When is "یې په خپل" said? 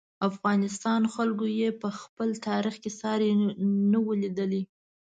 1.59-2.29